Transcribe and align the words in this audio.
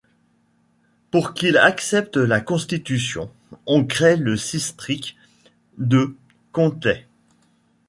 Pour 1.11 1.35
qu'il 1.35 1.57
accepte 1.57 2.17
la 2.17 2.41
constitution, 2.41 3.29
on 3.67 3.85
crée 3.85 4.15
le 4.17 4.35
cistrict 4.35 5.13
de 5.77 6.15
Conthey. 6.53 7.05